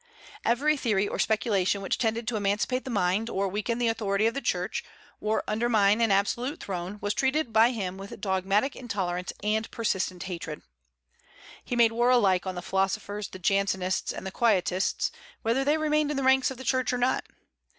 Every 0.43 0.77
theory 0.77 1.07
or 1.07 1.19
speculation 1.19 1.79
which 1.83 1.99
tended 1.99 2.27
to 2.27 2.35
emancipate 2.35 2.85
the 2.85 2.89
mind, 2.89 3.29
or 3.29 3.47
weaken 3.47 3.77
the 3.77 3.87
authority 3.87 4.25
of 4.25 4.33
the 4.33 4.41
Church, 4.41 4.83
or 5.19 5.43
undermine 5.47 6.01
an 6.01 6.09
absolute 6.09 6.59
throne, 6.59 6.97
was 7.01 7.13
treated 7.13 7.53
by 7.53 7.69
him 7.69 7.99
with 7.99 8.19
dogmatic 8.19 8.75
intolerance 8.75 9.31
and 9.43 9.69
persistent 9.69 10.23
hatred. 10.23 10.63
He 11.63 11.75
made 11.75 11.91
war 11.91 12.09
alike 12.09 12.47
on 12.47 12.55
the 12.55 12.63
philosophers, 12.63 13.27
the 13.27 13.37
Jansenists, 13.37 14.11
and 14.11 14.25
the 14.25 14.31
Quietists, 14.31 15.11
whether 15.43 15.63
they 15.63 15.77
remained 15.77 16.09
in 16.09 16.17
the 16.17 16.23
ranks 16.23 16.49
of 16.49 16.57
the 16.57 16.63
Church 16.63 16.91
or 16.91 16.97
not. 16.97 17.23